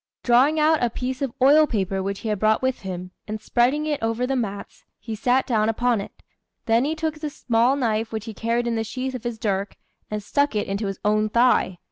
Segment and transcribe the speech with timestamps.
[0.23, 3.85] Drawing out a piece of oil paper which he had brought with him, and spreading
[3.85, 6.23] it over the mats, he sat down upon it;
[6.65, 9.75] then he took the small knife which he carried in the sheath of his dirk,
[10.09, 11.77] and stuck it into his own thigh.